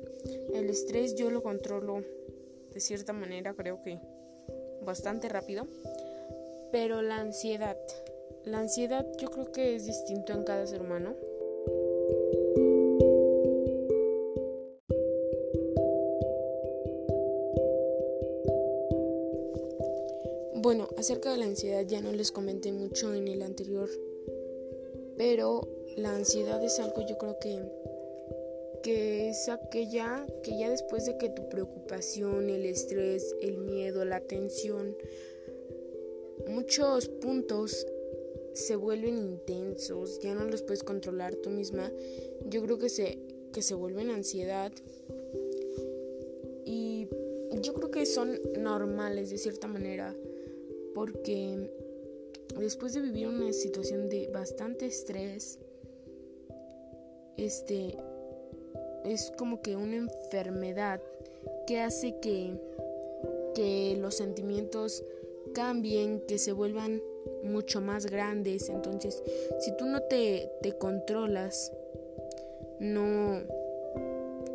el 0.54 0.70
estrés 0.70 1.14
yo 1.16 1.30
lo 1.30 1.42
controlo 1.42 2.02
de 2.72 2.80
cierta 2.80 3.12
manera, 3.12 3.54
creo 3.54 3.82
que 3.82 3.98
bastante 4.82 5.28
rápido. 5.28 5.66
Pero 6.72 7.02
la 7.02 7.16
ansiedad, 7.20 7.76
la 8.44 8.60
ansiedad 8.60 9.06
yo 9.18 9.30
creo 9.30 9.52
que 9.52 9.74
es 9.76 9.86
distinto 9.86 10.32
en 10.32 10.44
cada 10.44 10.66
ser 10.66 10.82
humano. 10.82 11.14
Bueno, 20.62 20.88
acerca 20.96 21.30
de 21.32 21.38
la 21.38 21.46
ansiedad 21.46 21.84
ya 21.86 22.00
no 22.00 22.12
les 22.12 22.32
comenté 22.32 22.72
mucho 22.72 23.14
en 23.14 23.28
el 23.28 23.42
anterior, 23.42 23.88
pero 25.16 25.68
la 25.96 26.14
ansiedad 26.14 26.62
es 26.62 26.78
algo 26.78 27.06
yo 27.06 27.18
creo 27.18 27.38
que 27.38 27.60
que 28.82 29.28
es 29.28 29.48
aquella 29.48 30.26
que 30.42 30.58
ya 30.58 30.70
después 30.70 31.04
de 31.04 31.18
que 31.18 31.28
tu 31.28 31.48
preocupación, 31.48 32.48
el 32.48 32.64
estrés, 32.64 33.36
el 33.42 33.58
miedo, 33.58 34.04
la 34.04 34.20
tensión, 34.20 34.96
muchos 36.48 37.08
puntos 37.08 37.86
se 38.52 38.76
vuelven 38.76 39.16
intensos, 39.16 40.18
ya 40.20 40.34
no 40.34 40.44
los 40.44 40.62
puedes 40.62 40.82
controlar 40.82 41.36
tú 41.36 41.50
misma. 41.50 41.90
Yo 42.46 42.62
creo 42.62 42.78
que 42.78 42.88
se 42.88 43.18
que 43.52 43.62
se 43.62 43.74
vuelven 43.74 44.10
ansiedad 44.10 44.72
y 46.64 47.08
yo 47.62 47.74
creo 47.74 47.90
que 47.90 48.06
son 48.06 48.38
normales 48.58 49.30
de 49.30 49.38
cierta 49.38 49.66
manera 49.66 50.14
porque 50.94 51.70
después 52.58 52.94
de 52.94 53.00
vivir 53.00 53.28
una 53.28 53.52
situación 53.52 54.08
de 54.08 54.28
bastante 54.28 54.86
estrés, 54.86 55.58
este 57.36 57.96
es 59.04 59.32
como 59.36 59.62
que 59.62 59.76
una 59.76 59.96
enfermedad 59.96 61.00
que 61.66 61.80
hace 61.80 62.20
que, 62.20 62.54
que 63.54 63.96
los 63.98 64.16
sentimientos 64.16 65.02
cambien, 65.54 66.20
que 66.26 66.38
se 66.38 66.52
vuelvan 66.52 67.02
mucho 67.42 67.80
más 67.80 68.06
grandes. 68.06 68.68
Entonces, 68.68 69.22
si 69.60 69.76
tú 69.76 69.86
no 69.86 70.02
te, 70.02 70.50
te 70.62 70.76
controlas, 70.76 71.72
no, 72.78 73.42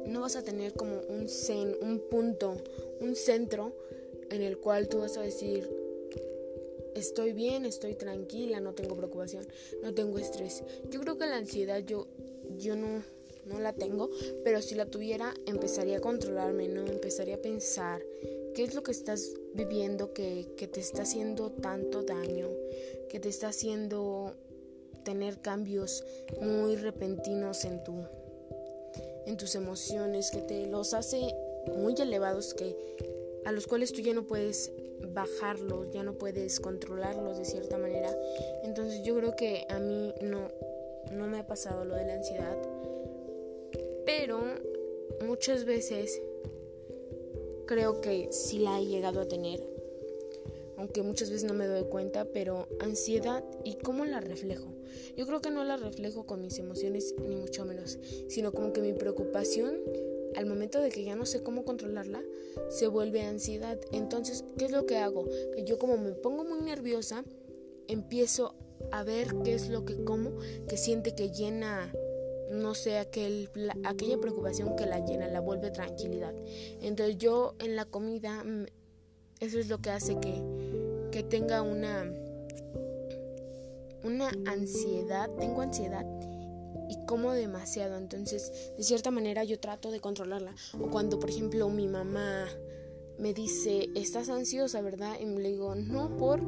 no 0.06 0.22
vas 0.22 0.36
a 0.36 0.44
tener 0.44 0.74
como 0.74 1.00
un 1.10 1.28
zen, 1.28 1.76
un 1.82 2.00
punto, 2.10 2.56
un 3.00 3.16
centro 3.16 3.74
en 4.30 4.42
el 4.42 4.58
cual 4.58 4.88
tú 4.88 5.00
vas 5.00 5.18
a 5.18 5.22
decir, 5.22 5.70
estoy 6.96 7.34
bien, 7.34 7.66
estoy 7.66 7.94
tranquila, 7.94 8.60
no 8.60 8.74
tengo 8.74 8.96
preocupación, 8.96 9.46
no 9.82 9.94
tengo 9.94 10.18
estrés. 10.18 10.64
Yo 10.90 11.00
creo 11.02 11.18
que 11.18 11.26
la 11.26 11.38
ansiedad 11.38 11.80
yo, 11.86 12.08
yo 12.58 12.76
no, 12.76 13.04
no 13.46 13.60
la 13.60 13.74
tengo, 13.74 14.10
pero 14.44 14.62
si 14.62 14.76
la 14.76 14.86
tuviera 14.86 15.34
empezaría 15.46 15.98
a 15.98 16.02
controlarme, 16.02 16.68
¿no? 16.68 16.86
Empezaría 16.86 17.36
a 17.36 17.42
pensar 17.42 18.02
qué 18.56 18.64
es 18.64 18.74
lo 18.74 18.84
que 18.84 18.92
estás 18.92 19.34
viviendo 19.54 20.14
que, 20.14 20.48
que 20.58 20.68
te 20.68 20.80
está 20.80 21.04
haciendo 21.04 21.52
tanto 21.52 22.04
daño, 22.04 22.48
que 23.10 23.20
te 23.20 23.30
está 23.30 23.50
haciendo 23.50 24.34
tener 25.04 25.40
cambios 25.40 26.04
muy 26.42 26.76
repentinos 26.76 27.66
en 27.66 27.84
tu 27.84 27.94
en 29.26 29.38
tus 29.38 29.56
emociones, 29.56 30.32
que 30.32 30.42
te 30.42 30.68
los 30.68 30.94
hace 30.94 31.36
muy 31.76 31.96
elevados 32.00 32.54
que 32.54 32.76
a 33.46 33.52
los 33.52 33.68
cuales 33.68 33.92
tú 33.92 34.02
ya 34.02 34.14
no 34.14 34.26
puedes 34.26 34.72
bajarlos, 35.14 35.92
ya 35.92 36.04
no 36.04 36.14
puedes 36.14 36.60
controlarlos 36.60 37.38
de 37.38 37.46
cierta 37.46 37.78
manera. 37.78 38.16
Entonces 38.64 39.04
yo 39.04 39.16
creo 39.16 39.36
que 39.36 39.66
a 39.70 39.80
mí 39.80 40.14
no, 40.22 40.48
no 41.12 41.28
me 41.28 41.40
ha 41.40 41.48
pasado 41.48 41.86
lo 41.86 41.96
de 41.96 42.06
la 42.06 42.14
ansiedad, 42.14 42.58
pero 44.06 44.42
muchas 45.26 45.66
veces 45.66 46.22
creo 47.66 48.02
que 48.02 48.30
sí 48.32 48.60
la 48.60 48.80
he 48.80 48.86
llegado 48.86 49.22
a 49.22 49.28
tener, 49.28 49.68
aunque 50.78 51.04
muchas 51.04 51.30
veces 51.30 51.46
no 51.46 51.54
me 51.54 51.68
doy 51.68 51.84
cuenta, 51.86 52.26
pero 52.26 52.68
ansiedad 52.80 53.44
y 53.64 53.76
cómo 53.76 54.06
la 54.06 54.22
reflejo. 54.22 54.74
Yo 55.18 55.26
creo 55.26 55.42
que 55.42 55.52
no 55.52 55.64
la 55.64 55.78
reflejo 55.78 56.26
con 56.26 56.42
mis 56.42 56.58
emociones 56.60 57.16
ni 57.28 57.36
mucho 57.36 57.66
menos, 57.66 58.00
sino 58.28 58.52
como 58.52 58.74
que 58.74 58.82
mi 58.82 58.94
preocupación 58.94 59.80
al 60.36 60.46
momento 60.46 60.82
de 60.82 60.90
que 60.90 61.04
ya 61.04 61.16
no 61.16 61.26
sé 61.26 61.44
cómo 61.44 61.64
controlarla, 61.64 62.22
se 62.70 62.88
vuelve 62.88 63.22
ansiedad. 63.22 63.80
Entonces, 63.92 64.44
¿qué 64.58 64.66
es 64.66 64.72
lo 64.72 64.86
que 64.86 64.98
hago? 64.98 65.26
Que 65.56 65.64
yo 65.64 65.80
como 65.80 65.98
me 65.98 66.12
pongo 66.12 66.44
muy 66.44 66.62
nerviosa, 66.62 67.24
empiezo 67.88 68.56
a 68.92 69.04
ver 69.04 69.36
qué 69.44 69.54
es 69.54 69.70
lo 69.70 69.86
que 69.86 70.04
como, 70.04 70.38
que 70.68 70.78
siente 70.78 71.16
que 71.16 71.32
llena, 71.32 71.94
no 72.52 72.76
sé, 72.76 72.98
aquel, 72.98 73.50
aquella 73.84 74.18
preocupación 74.20 74.76
que 74.76 74.86
la 74.86 75.00
llena, 75.06 75.28
la 75.28 75.40
vuelve 75.40 75.72
tranquilidad. 75.72 76.34
Entonces 76.82 77.18
yo 77.18 77.56
en 77.60 77.76
la 77.76 77.86
comida, 77.86 78.44
mm, 78.44 78.66
eso 79.40 79.60
es 79.60 79.68
lo 79.68 79.80
que 79.80 79.90
hace 79.90 80.20
que, 80.20 80.42
que 81.12 81.24
tenga 81.24 81.62
una, 81.62 82.12
una 84.04 84.32
ansiedad, 84.46 85.30
tengo 85.38 85.62
ansiedad 85.62 86.06
y 86.90 87.06
como 87.06 87.32
demasiado. 87.32 87.98
Entonces, 87.98 88.72
de 88.78 88.84
cierta 88.84 89.12
manera 89.12 89.44
yo 89.44 89.60
trato 89.60 89.92
de 89.92 90.00
controlarla. 90.00 90.56
O 90.80 90.90
cuando, 90.90 91.20
por 91.20 91.30
ejemplo, 91.30 91.70
mi 91.70 91.88
mamá 91.88 92.48
me 93.18 93.34
dice, 93.34 93.90
"Estás 93.96 94.30
ansiosa, 94.30 94.82
¿verdad?" 94.82 95.16
y 95.20 95.26
le 95.26 95.50
digo, 95.50 95.76
"No, 95.76 96.16
por." 96.18 96.42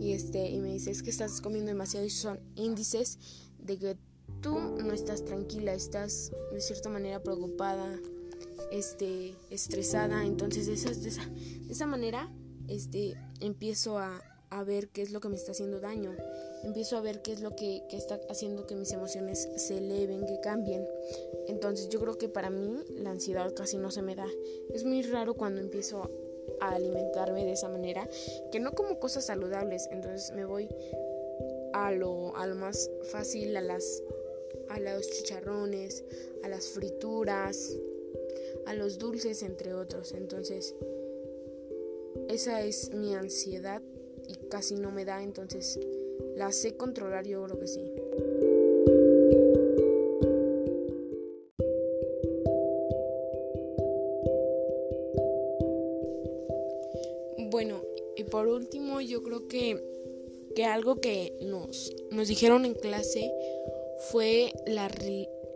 Y 0.00 0.12
este 0.12 0.48
y 0.50 0.58
me 0.58 0.72
dice, 0.72 0.90
"Es 0.90 1.02
que 1.02 1.10
estás 1.10 1.40
comiendo 1.40 1.70
demasiado." 1.70 2.06
Y 2.06 2.10
son 2.10 2.40
índices 2.54 3.18
de 3.58 3.78
que 3.78 3.96
tú 4.40 4.58
no 4.58 4.92
estás 4.92 5.24
tranquila, 5.24 5.74
estás 5.74 6.32
de 6.52 6.60
cierta 6.60 6.88
manera 6.88 7.22
preocupada, 7.22 7.98
este, 8.70 9.34
estresada. 9.50 10.24
Entonces, 10.24 10.66
de 10.66 10.74
esa, 10.74 10.90
de 10.90 11.08
esa, 11.08 11.26
de 11.26 11.72
esa 11.72 11.86
manera 11.86 12.32
este 12.68 13.14
empiezo 13.40 13.98
a 13.98 14.22
a 14.50 14.64
ver 14.64 14.88
qué 14.88 15.02
es 15.02 15.10
lo 15.10 15.20
que 15.20 15.28
me 15.28 15.36
está 15.36 15.52
haciendo 15.52 15.80
daño. 15.80 16.14
Empiezo 16.64 16.96
a 16.96 17.00
ver 17.00 17.22
qué 17.22 17.32
es 17.32 17.40
lo 17.40 17.54
que, 17.54 17.82
está 17.90 18.20
haciendo 18.28 18.66
que 18.66 18.74
mis 18.74 18.92
emociones 18.92 19.48
se 19.56 19.78
eleven, 19.78 20.26
que 20.26 20.40
cambien. 20.40 20.86
Entonces 21.46 21.88
yo 21.88 22.00
creo 22.00 22.18
que 22.18 22.28
para 22.28 22.50
mí 22.50 22.82
la 22.96 23.10
ansiedad 23.10 23.52
casi 23.54 23.76
no 23.76 23.90
se 23.90 24.02
me 24.02 24.14
da. 24.14 24.26
Es 24.72 24.84
muy 24.84 25.02
raro 25.02 25.34
cuando 25.34 25.60
empiezo 25.60 26.10
a 26.60 26.74
alimentarme 26.74 27.44
de 27.44 27.52
esa 27.52 27.68
manera, 27.68 28.08
que 28.50 28.60
no 28.60 28.72
como 28.72 28.98
cosas 28.98 29.26
saludables. 29.26 29.88
Entonces 29.90 30.32
me 30.32 30.44
voy 30.44 30.68
a 31.72 31.92
lo, 31.92 32.34
a 32.36 32.46
lo 32.46 32.54
más 32.54 32.90
fácil, 33.10 33.56
a 33.56 33.60
las 33.60 34.02
a 34.68 34.80
los 34.80 35.10
chicharrones, 35.10 36.04
a 36.42 36.48
las 36.48 36.68
frituras, 36.68 37.78
a 38.66 38.74
los 38.74 38.98
dulces, 38.98 39.42
entre 39.42 39.74
otros. 39.74 40.12
Entonces, 40.12 40.74
esa 42.28 42.62
es 42.62 42.92
mi 42.92 43.14
ansiedad 43.14 43.82
y 44.26 44.34
casi 44.48 44.74
no 44.74 44.90
me 44.90 45.04
da, 45.04 45.22
entonces 45.22 45.78
la 46.36 46.52
sé 46.52 46.76
controlar, 46.76 47.26
yo 47.26 47.44
creo 47.44 47.58
que 47.58 47.66
sí. 47.66 47.92
Bueno, 57.50 57.82
y 58.16 58.24
por 58.24 58.46
último 58.46 59.00
yo 59.00 59.22
creo 59.22 59.48
que, 59.48 59.82
que 60.54 60.64
algo 60.64 61.00
que 61.00 61.32
nos, 61.40 61.94
nos 62.10 62.28
dijeron 62.28 62.66
en 62.66 62.74
clase 62.74 63.32
fue 64.10 64.52
la 64.66 64.88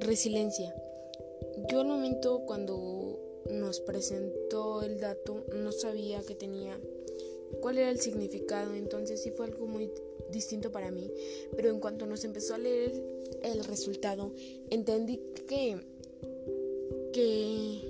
resiliencia. 0.01 0.75
Yo 1.71 1.81
al 1.81 1.87
momento 1.87 2.43
cuando 2.47 3.19
nos 3.51 3.81
presentó 3.81 4.83
el 4.83 5.01
dato 5.01 5.45
no 5.55 5.73
sabía 5.73 6.23
que 6.23 6.35
tenía 6.35 6.79
cuál 7.61 7.79
era 7.79 7.91
el 7.91 8.01
significado, 8.01 8.75
entonces 8.75 9.23
sí 9.23 9.31
fue 9.31 9.47
algo 9.47 9.67
muy 9.67 9.91
distinto 10.31 10.71
para 10.73 10.91
mí, 10.91 11.11
pero 11.57 11.71
en 11.71 11.81
cuanto 11.81 12.07
nos 12.07 12.25
empezó 12.25 12.55
a 12.55 12.59
leer 12.59 12.93
el, 13.43 13.65
resultado, 13.65 14.33
entendí 14.71 15.21
que, 15.49 15.79
que, 17.13 17.81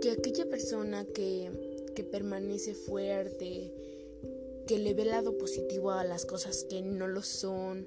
que 0.00 0.10
aquella 0.10 0.46
persona 0.46 1.06
que, 1.06 1.50
que 1.94 2.04
permanece 2.04 2.74
fuerte, 2.74 3.72
que 4.66 4.78
le 4.78 4.94
ve 4.94 5.02
el 5.02 5.08
lado 5.08 5.38
positivo 5.38 5.90
a 5.90 6.04
las 6.04 6.26
cosas 6.26 6.64
que 6.64 6.82
no 6.82 7.08
lo 7.08 7.22
son, 7.22 7.86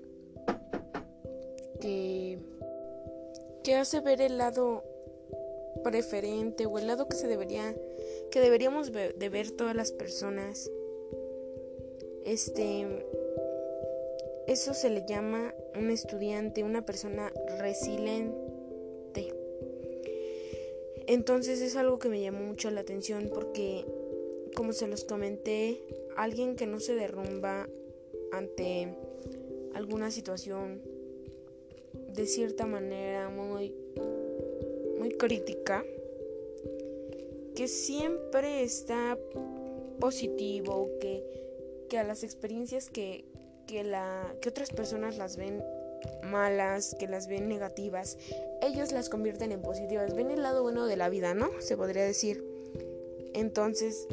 que, 1.80 2.40
que 3.64 3.76
hace 3.76 4.00
ver 4.00 4.22
el 4.22 4.38
lado 4.38 4.84
preferente 5.84 6.66
o 6.66 6.78
el 6.78 6.88
lado 6.88 7.08
que 7.08 7.16
se 7.16 7.28
debería 7.28 7.76
que 8.32 8.40
deberíamos 8.40 8.92
de 8.92 9.30
ver 9.30 9.52
todas 9.52 9.76
las 9.76 9.92
personas. 9.92 10.72
Este 12.26 13.06
eso 14.48 14.76
se 14.76 14.90
le 14.90 15.04
llama 15.08 15.56
un 15.76 15.90
estudiante, 15.90 16.64
una 16.64 16.86
persona 16.86 17.34
resiliente. 17.60 19.34
Entonces 21.08 21.62
es 21.62 21.76
algo 21.76 22.00
que 22.00 22.10
me 22.10 22.22
llamó 22.22 22.42
mucho 22.42 22.70
la 22.70 22.82
atención 22.82 23.32
porque 23.34 23.86
como 24.56 24.74
se 24.74 24.88
los 24.88 25.04
comenté, 25.04 25.82
alguien 26.16 26.56
que 26.56 26.66
no 26.66 26.80
se 26.80 26.96
derrumba 26.96 27.68
ante 28.32 28.96
alguna 29.74 30.12
situación 30.12 30.82
de 32.15 32.25
cierta 32.25 32.65
manera 32.65 33.30
muy 33.30 33.73
muy 34.97 35.12
crítica 35.12 35.84
que 37.56 37.67
siempre 37.67 38.63
está 38.63 39.17
positivo, 39.99 40.89
que, 40.99 41.23
que 41.89 41.97
a 41.97 42.04
las 42.04 42.23
experiencias 42.23 42.89
que, 42.89 43.23
que, 43.65 43.84
la, 43.84 44.36
que 44.41 44.49
otras 44.49 44.69
personas 44.69 45.17
las 45.17 45.38
ven 45.38 45.63
malas, 46.23 46.95
que 46.99 47.08
las 47.08 47.28
ven 47.28 47.47
negativas, 47.47 48.17
ellos 48.62 48.91
las 48.91 49.10
convierten 49.10 49.51
en 49.51 49.62
positivas. 49.62 50.13
Ven 50.15 50.32
el 50.32 50.43
lado 50.43 50.63
bueno 50.63 50.86
de 50.86 50.97
la 50.97 51.10
vida, 51.10 51.34
¿no? 51.34 51.49
Se 51.60 51.78
podría 51.78 52.04
decir. 52.04 52.43
Entonces, 53.34 54.08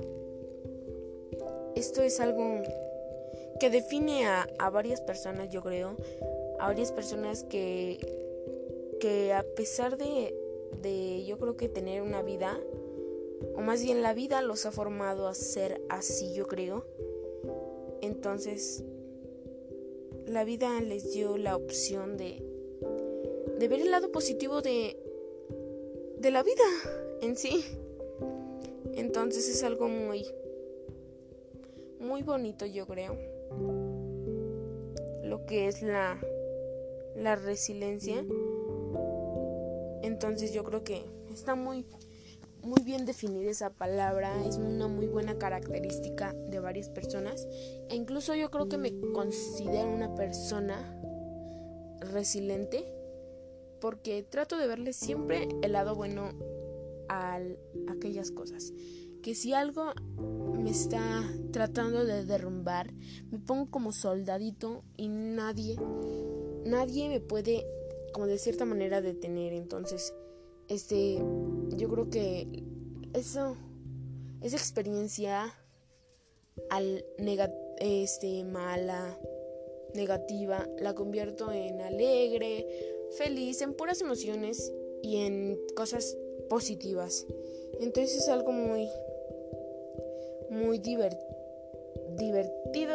esto 1.74 2.02
es 2.02 2.20
algo 2.20 2.62
que 3.58 3.70
define 3.70 4.26
a, 4.26 4.48
a 4.58 4.70
varias 4.70 5.00
personas, 5.00 5.50
yo 5.50 5.62
creo. 5.62 5.96
A 6.62 6.68
varias 6.68 6.92
personas 6.92 7.42
que, 7.42 7.98
que 9.00 9.32
a 9.32 9.42
pesar 9.42 9.98
de, 9.98 10.32
de, 10.80 11.24
yo 11.24 11.36
creo 11.38 11.56
que 11.56 11.68
tener 11.68 12.02
una 12.02 12.22
vida 12.22 12.56
o 13.56 13.60
más 13.60 13.82
bien 13.82 14.00
la 14.00 14.14
vida 14.14 14.40
los 14.42 14.64
ha 14.64 14.70
formado 14.70 15.26
a 15.26 15.34
ser 15.34 15.82
así, 15.88 16.32
yo 16.34 16.46
creo. 16.46 16.86
Entonces, 18.00 18.84
la 20.26 20.44
vida 20.44 20.80
les 20.80 21.12
dio 21.12 21.36
la 21.36 21.56
opción 21.56 22.16
de, 22.16 22.44
de 23.58 23.68
ver 23.68 23.80
el 23.80 23.90
lado 23.90 24.12
positivo 24.12 24.62
de, 24.62 24.96
de 26.18 26.30
la 26.30 26.42
vida 26.42 26.64
en 27.22 27.36
sí. 27.36 27.64
Entonces 28.94 29.48
es 29.48 29.64
algo 29.64 29.88
muy, 29.88 30.26
muy 31.98 32.22
bonito, 32.22 32.66
yo 32.66 32.86
creo. 32.86 33.18
Lo 35.24 35.44
que 35.46 35.66
es 35.68 35.82
la, 35.82 36.20
la 37.16 37.36
resiliencia. 37.36 38.24
Entonces 40.02 40.52
yo 40.52 40.64
creo 40.64 40.84
que 40.84 41.04
está 41.30 41.54
muy 41.54 41.86
muy 42.62 42.82
bien 42.82 43.06
definida 43.06 43.50
esa 43.50 43.70
palabra, 43.70 44.44
es 44.46 44.56
una 44.56 44.86
muy 44.86 45.06
buena 45.06 45.36
característica 45.36 46.32
de 46.32 46.60
varias 46.60 46.88
personas. 46.88 47.46
E 47.88 47.96
incluso 47.96 48.34
yo 48.34 48.50
creo 48.50 48.68
que 48.68 48.78
me 48.78 48.92
considero 49.12 49.90
una 49.90 50.14
persona 50.14 50.98
resiliente 52.00 52.84
porque 53.80 54.22
trato 54.22 54.56
de 54.56 54.66
verle 54.66 54.92
siempre 54.92 55.48
el 55.62 55.72
lado 55.72 55.96
bueno 55.96 56.30
a 57.08 57.40
aquellas 57.88 58.30
cosas. 58.30 58.72
Que 59.22 59.34
si 59.34 59.54
algo 59.54 59.92
me 60.54 60.70
está 60.70 61.22
tratando 61.52 62.04
de 62.04 62.24
derrumbar, 62.24 62.92
me 63.30 63.38
pongo 63.38 63.70
como 63.70 63.92
soldadito 63.92 64.84
y 64.96 65.08
nadie, 65.08 65.76
nadie 66.64 67.08
me 67.08 67.20
puede 67.20 67.66
como 68.12 68.26
de 68.26 68.38
cierta 68.38 68.64
manera 68.64 69.00
detener. 69.00 69.52
Entonces, 69.52 70.14
este, 70.68 71.18
yo 71.76 71.88
creo 71.88 72.10
que 72.10 72.64
eso, 73.14 73.56
esa 74.40 74.56
experiencia 74.56 75.54
al 76.70 77.04
este, 77.78 78.44
mala, 78.44 79.18
negativa, 79.94 80.68
la 80.78 80.94
convierto 80.94 81.52
en 81.52 81.80
alegre, 81.80 82.66
feliz, 83.16 83.60
en 83.62 83.74
puras 83.74 84.00
emociones 84.00 84.72
y 85.02 85.18
en 85.18 85.60
cosas 85.74 86.16
positivas. 86.48 87.26
Entonces 87.80 88.18
es 88.18 88.28
algo 88.28 88.52
muy, 88.52 88.88
muy 90.50 90.78
divertido 90.78 91.20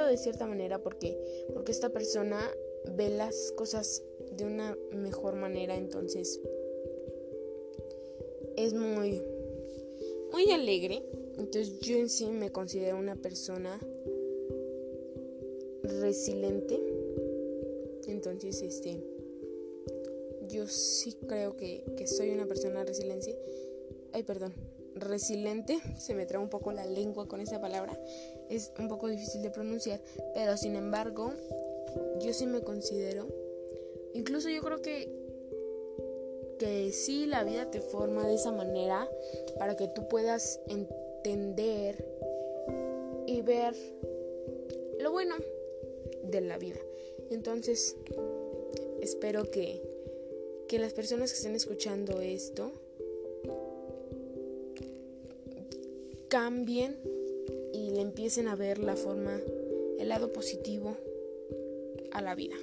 de 0.05 0.17
cierta 0.17 0.47
manera 0.47 0.79
porque, 0.79 1.17
porque 1.53 1.71
esta 1.71 1.89
persona 1.89 2.39
ve 2.95 3.09
las 3.09 3.51
cosas 3.53 4.03
de 4.31 4.45
una 4.45 4.77
mejor 4.91 5.35
manera. 5.35 5.75
Entonces 5.75 6.39
es 8.55 8.73
muy, 8.73 9.21
muy 10.31 10.51
alegre. 10.51 11.03
Entonces 11.37 11.79
yo 11.79 11.97
en 11.97 12.09
sí 12.09 12.25
me 12.27 12.51
considero 12.51 12.97
una 12.97 13.15
persona 13.15 13.79
resiliente. 15.83 16.81
Entonces, 18.07 18.61
este, 18.61 19.03
yo 20.49 20.67
sí 20.67 21.15
creo 21.27 21.55
que, 21.55 21.83
que 21.97 22.07
soy 22.07 22.31
una 22.31 22.45
persona 22.45 22.83
resiliente. 22.83 23.37
Ay, 24.13 24.23
perdón, 24.23 24.53
resiliente. 24.95 25.79
Se 25.99 26.15
me 26.15 26.25
trae 26.25 26.41
un 26.41 26.49
poco 26.49 26.71
la 26.71 26.85
lengua 26.85 27.27
con 27.27 27.41
esa 27.41 27.61
palabra. 27.61 27.99
Es 28.49 28.71
un 28.79 28.87
poco 28.87 29.07
difícil 29.07 29.41
de 29.41 29.51
pronunciar. 29.51 30.01
Pero 30.33 30.57
sin 30.57 30.75
embargo, 30.75 31.33
yo 32.21 32.33
sí 32.33 32.45
me 32.45 32.61
considero. 32.61 33.27
Incluso 34.13 34.49
yo 34.49 34.61
creo 34.61 34.81
que 34.81 35.27
que 36.57 36.91
sí 36.91 37.25
la 37.25 37.43
vida 37.43 37.69
te 37.69 37.81
forma 37.81 38.27
de 38.27 38.35
esa 38.35 38.51
manera 38.51 39.09
para 39.57 39.75
que 39.75 39.87
tú 39.87 40.07
puedas 40.07 40.59
entender 40.67 42.03
y 43.27 43.41
ver 43.41 43.75
lo 44.99 45.11
bueno 45.11 45.35
de 46.23 46.41
la 46.41 46.57
vida. 46.57 46.79
Entonces, 47.29 47.95
espero 49.01 49.49
que, 49.51 49.81
que 50.67 50.79
las 50.79 50.93
personas 50.93 51.31
que 51.31 51.37
estén 51.37 51.55
escuchando 51.55 52.21
esto 52.21 52.71
cambien 56.27 56.97
y 57.73 57.91
le 57.91 58.01
empiecen 58.01 58.47
a 58.47 58.55
ver 58.55 58.79
la 58.79 58.95
forma, 58.95 59.39
el 59.99 60.09
lado 60.09 60.33
positivo 60.33 60.97
la 62.21 62.35
vida. 62.35 62.55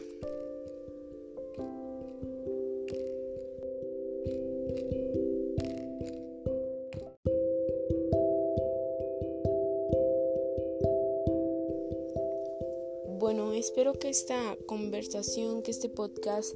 Bueno, 13.18 13.52
espero 13.52 13.94
que 13.94 14.08
esta 14.10 14.56
conversación, 14.66 15.62
que 15.62 15.70
este 15.70 15.88
podcast 15.88 16.54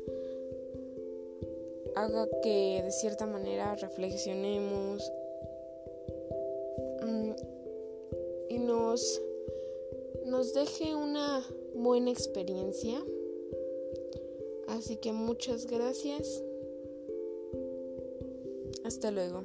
haga 1.95 2.29
que 2.43 2.83
de 2.85 2.93
cierta 2.93 3.27
manera 3.27 3.75
reflexionemos 3.75 5.13
mm, 7.03 7.31
y 8.51 8.59
nos 8.59 9.21
deje 10.59 10.97
una 10.97 11.47
buena 11.73 12.11
experiencia. 12.11 12.99
Así 14.66 14.97
que 14.97 15.12
muchas 15.12 15.66
gracias. 15.66 16.42
Hasta 18.85 19.12
luego. 19.12 19.44